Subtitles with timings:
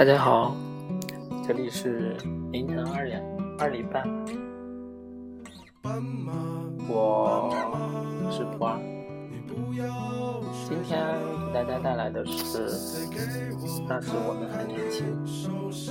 [0.00, 0.56] 大家好，
[1.46, 2.16] 这里是
[2.52, 3.22] 凌晨二点
[3.58, 4.02] 二点半，
[6.88, 7.54] 我
[8.30, 8.80] 是普洱。
[10.66, 11.06] 今天
[11.52, 12.70] 给大家带来的是，
[13.86, 15.04] 那时我们还年轻，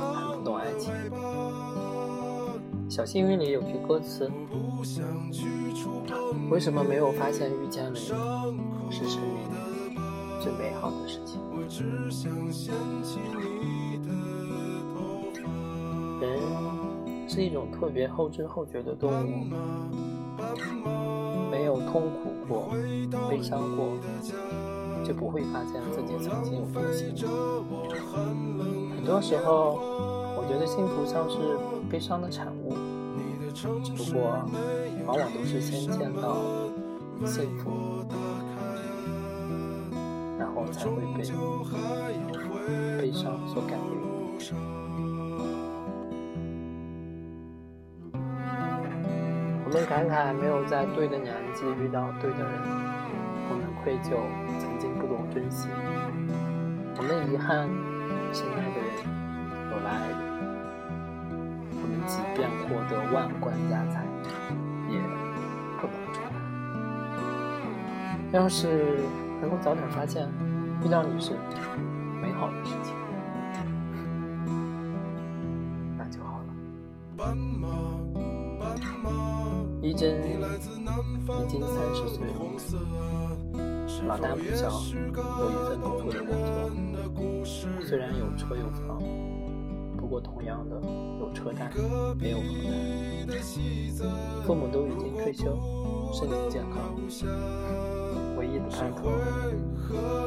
[0.00, 0.94] 还不懂爱情。
[2.88, 4.30] 小幸运里有句歌词：
[6.48, 7.98] 为什么没有发现遇见了你
[8.94, 9.98] 是生命
[10.40, 11.40] 最美好的事情？
[16.38, 19.46] 人是一种特别后知后觉的动物，
[21.50, 22.68] 没有痛苦过、
[23.28, 23.98] 悲伤过，
[25.04, 27.24] 就不会发现自己曾经有多幸福。
[28.94, 29.80] 很多时候，
[30.36, 31.36] 我觉得幸福像是
[31.90, 32.74] 悲伤的产物，
[33.54, 34.22] 只不过
[35.06, 36.36] 往往都是先见到
[37.24, 37.70] 幸福，
[40.38, 41.24] 然后才会被
[42.98, 44.85] 悲伤所感染。
[49.66, 52.46] 我们感慨没有在对的年纪遇到对的人，
[53.50, 54.14] 我们愧疚
[54.60, 55.68] 曾经不懂珍惜，
[56.96, 57.68] 我们遗憾
[58.32, 58.86] 心爱的人
[59.68, 60.18] 有了爱人，
[61.82, 64.06] 我们即便获得万贯家财，
[64.88, 65.00] 也
[65.80, 66.30] 不能重来。
[68.30, 69.00] 要是
[69.40, 70.28] 能够早点发现
[70.84, 71.32] 遇到你是
[72.22, 72.94] 美好的事情，
[75.98, 76.46] 那就好了。
[79.86, 80.34] 一真已
[81.48, 82.34] 经三十岁了，
[84.08, 84.68] 老大不小，
[85.14, 87.46] 有一份不错的工作。
[87.84, 89.00] 虽然有车有房，
[89.96, 90.74] 不过同样的
[91.20, 91.70] 有车贷
[92.18, 92.48] 没有房
[93.28, 93.38] 贷。
[94.44, 95.56] 父母都已经退休，
[96.12, 96.92] 身体健康，
[98.36, 99.04] 唯一的盼头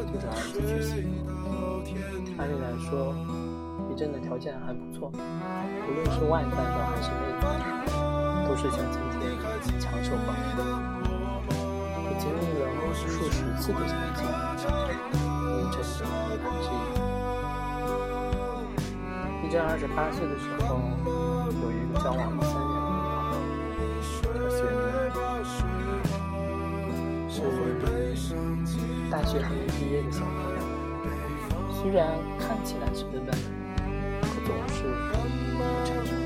[0.07, 1.27] 就是儿子娶媳妇。
[2.37, 3.13] 按理来说，
[3.91, 7.98] 一真的条件还不错，无论是外在的还是内在。
[8.49, 10.65] 都是像今天强手保护，
[12.01, 12.65] 我经历了
[12.95, 14.25] 数十次的相亲，
[15.53, 16.97] 一真还是一真。
[19.45, 20.81] 一真二十八岁的时候，
[21.61, 23.37] 有一个交往了三年的女朋
[24.41, 24.49] 友，
[25.13, 25.53] 叫雪
[27.29, 27.37] 妮，
[28.17, 28.25] 是
[29.11, 30.59] 大学还没毕业的小朋友，
[31.71, 33.29] 虽然看起来是笨笨，
[34.21, 36.17] 可总是不成熟。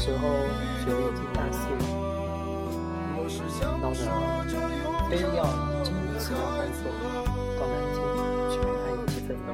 [0.00, 0.22] 时候，
[0.80, 1.84] 雪莉已经大四了，
[3.82, 4.00] 闹着
[5.10, 5.44] 非要
[5.84, 6.80] 这一次要工作
[7.60, 8.00] 到南京
[8.48, 9.52] 去陪他一起奋斗。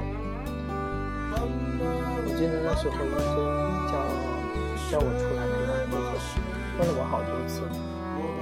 [2.23, 3.35] 我记得那时候医生
[3.91, 3.93] 叫
[4.89, 6.15] 叫我出来陪他工作，
[6.79, 7.59] 问了我好多次，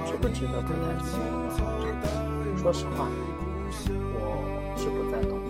[0.06, 1.18] 值不值得陪他一起
[1.82, 2.06] 奋斗？
[2.62, 3.10] 说实话，
[4.14, 4.16] 我
[4.78, 5.42] 是不赞同。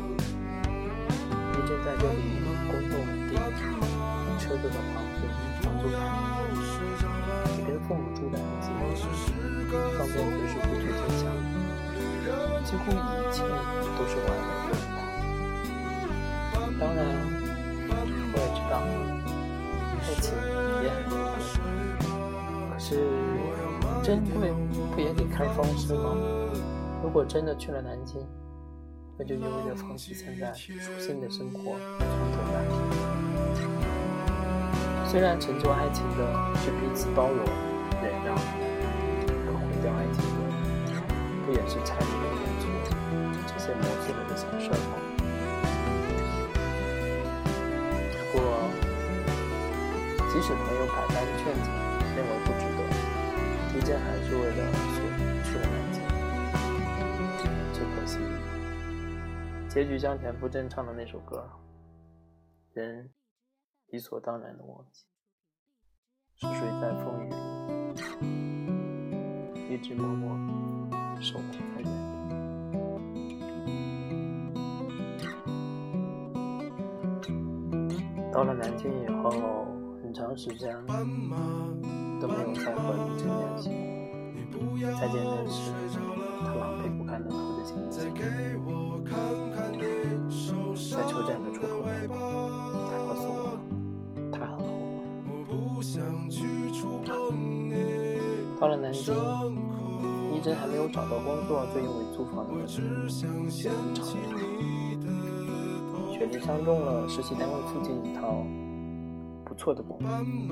[1.53, 3.37] 医生在这里工作稳定，
[4.41, 5.21] 车子和房子
[5.61, 5.85] 房租
[9.97, 11.23] 方便随时回去见家，
[12.65, 12.95] 几乎一
[13.33, 13.37] 切
[13.97, 14.73] 都是完美的。
[16.79, 16.99] 当然，
[18.33, 18.73] 我也知道，
[20.03, 20.27] 爱情
[20.83, 21.15] 也很珍贵，
[22.71, 22.89] 可是
[24.03, 24.37] 珍贵
[24.95, 26.05] 不也得看方式吗？
[27.03, 28.21] 如果真的去了南京，
[29.19, 31.59] 那就意味着放弃现在舒心的生活，
[31.99, 32.57] 从头来。
[35.09, 37.45] 虽然成就爱情的是彼此包容。
[38.03, 38.37] 忍让，
[39.87, 40.43] 可毁掉爱情的，
[41.47, 42.67] 不也是柴米油盐醋
[43.47, 44.99] 这些磨碎了的小事吗？
[48.33, 48.43] 不过，
[50.33, 51.71] 即使朋友百般劝解，
[52.17, 52.79] 认为不值得，
[53.73, 54.61] 狄真还是为了
[54.93, 54.99] 去
[55.45, 55.97] 去了南京。
[57.73, 58.19] 只可惜，
[59.69, 61.49] 结局将田馥甄唱的那首歌，
[62.73, 63.09] 人
[63.87, 65.05] 理所当然的忘记，
[66.35, 67.36] 是谁在风雨？
[69.77, 70.35] 一直默默
[71.21, 71.91] 守护在原地。
[78.33, 79.31] 到了南京以后，
[80.03, 80.75] 很长时间
[82.19, 83.69] 都没有再和李真联系。
[84.99, 85.71] 再见面时，
[86.41, 87.93] 他狼狈不堪地拖着行李，
[90.91, 93.61] 在车站的出口那里，他告诉我，
[94.33, 94.97] 他很后悔。
[98.59, 99.15] 到了南京，
[100.33, 102.81] 一真还没有找到工作，就因为租房的问题，
[103.51, 104.11] 雪莉吵架。
[106.11, 108.43] 雪莉相中了实习单位附近一套
[109.45, 110.51] 不错的公寓，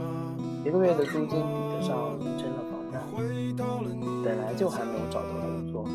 [0.66, 1.36] 一个月的租金抵
[1.72, 3.00] 得上一真的房贷。
[4.22, 5.86] 本来就还没有找到工作，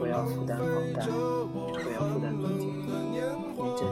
[0.00, 2.68] 我要负担房贷，我要负担租金，
[3.58, 3.82] 一真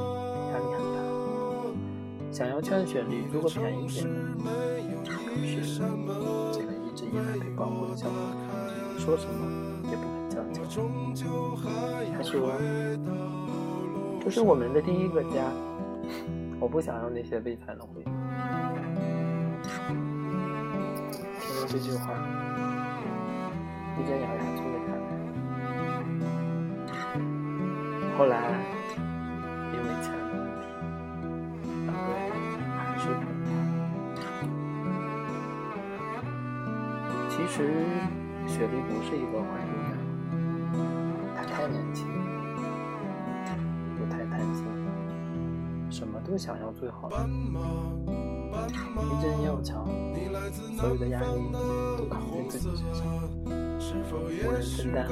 [2.32, 4.06] 想要劝雪梨，如果便宜点，
[5.04, 5.10] 可
[5.62, 5.82] 是
[6.52, 6.69] 这个
[7.10, 8.12] 一直以来被保护的小狗，
[8.96, 10.62] 说什么也不肯将就。
[12.16, 12.52] 他说
[14.22, 15.50] ：“这是我们的第一个家，
[16.60, 18.04] 我不想要那些悲惨的回忆。”
[21.40, 22.14] 听到这句话，
[23.98, 25.02] 一真咬牙坐了下来。
[28.16, 28.79] 后来。
[39.10, 39.90] 是一个坏姑娘，
[41.36, 42.06] 她太年轻，
[43.98, 44.64] 又太贪心，
[45.90, 47.16] 什么都想要最好的。
[49.02, 49.84] 一阵要强，
[50.76, 51.26] 所有的压力
[51.98, 53.04] 都扛在自己身上，
[54.12, 55.08] 无人分担。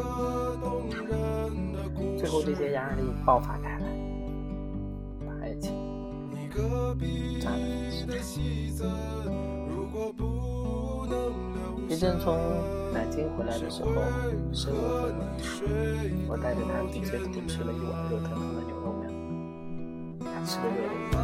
[2.16, 3.86] 最后，这些压力爆发开来，
[5.26, 5.74] 把爱情
[7.40, 8.70] 炸了稀
[11.88, 12.36] 一阵从
[12.92, 13.88] 南京回来的时候，
[14.52, 15.26] 身无分文，
[16.28, 19.08] 我带着他去街头吃了一碗热腾腾的牛肉面，
[20.20, 21.16] 他吃的热泪盈眶。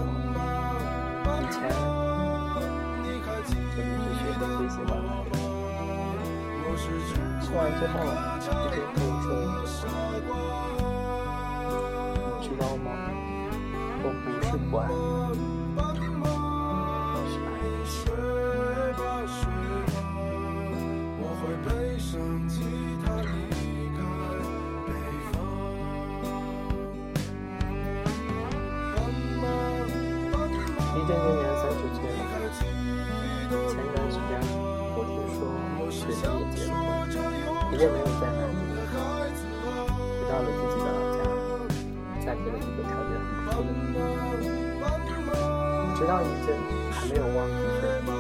[1.37, 1.69] 以前
[3.77, 5.13] 就一直学着会喜欢他。
[7.45, 7.95] 吃完之后，
[8.41, 9.77] 一边跟我说
[12.41, 12.89] ：“你知道吗？
[14.03, 14.81] 我不是不爱
[15.35, 15.39] 你。”
[42.35, 43.11] 家，嫁给了一个条件
[43.47, 44.47] 很不错的人。
[45.95, 46.49] 直到一真
[46.91, 48.11] 还没有忘记雪莉，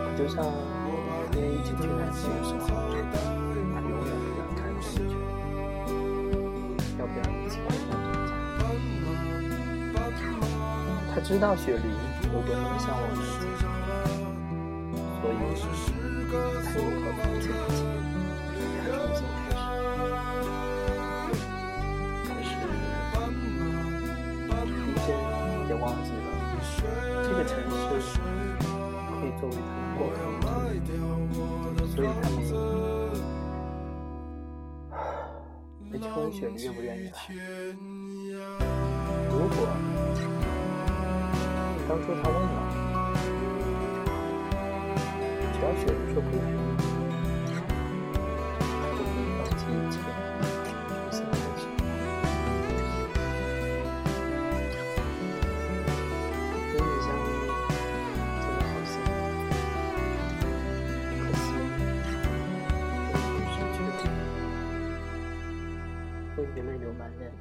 [0.00, 2.66] 我就像当年一起去南京的时候，
[3.74, 5.12] 他永远不敢看出去，
[6.98, 8.32] 要不要一起回到这家？
[11.14, 11.84] 他知道雪梨
[12.32, 13.46] 有多么的向往南京，
[15.20, 15.36] 所以
[16.64, 17.20] 他宁可放
[36.30, 37.12] 雪梨愿不愿意来。
[39.30, 39.68] 如果。
[41.88, 42.46] 当初他问了，
[45.54, 46.28] 只要雪梨说不
[66.56, 67.32] 来。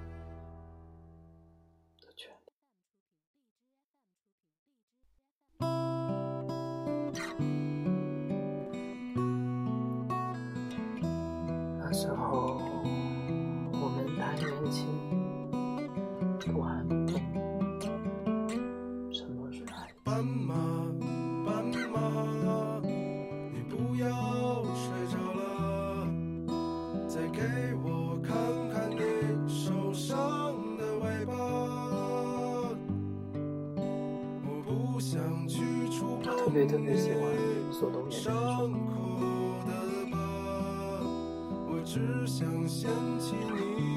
[11.80, 12.62] 那时候
[13.72, 14.86] 我们太年轻，
[16.40, 16.52] 不
[17.80, 17.92] 懂
[19.12, 19.94] 什么是爱。
[20.04, 20.54] 斑马，
[21.46, 22.00] 斑马，
[36.68, 37.22] 特别喜欢
[37.72, 38.32] 苏东岩的
[40.12, 40.18] 歌。
[41.86, 43.97] 只想掀起你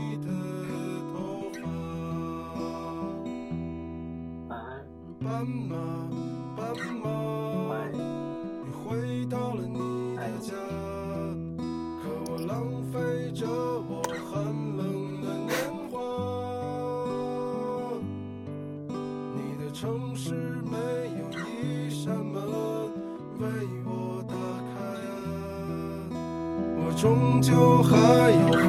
[23.41, 23.47] 为
[23.87, 24.35] 我打
[24.69, 24.71] 开
[25.09, 26.13] 啊，
[26.77, 27.97] 我终究还
[28.31, 28.53] 要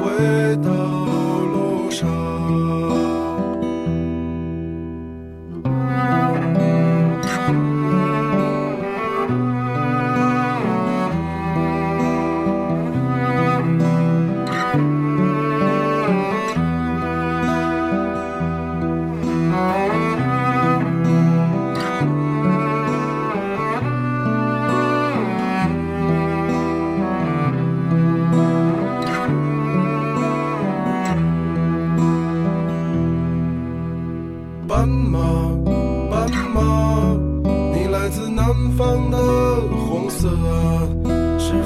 [0.64, 0.70] 到
[1.44, 2.08] 路上。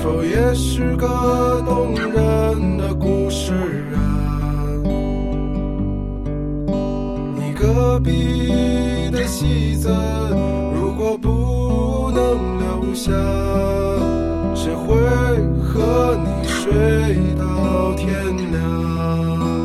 [0.07, 1.09] 这也是个
[1.67, 3.53] 动人的故事
[3.93, 3.99] 啊。
[7.35, 9.89] 你隔壁的戏子
[10.73, 13.11] 如果不能留下
[14.55, 14.95] 谁会
[15.61, 18.09] 和你睡到天
[18.53, 19.56] 亮？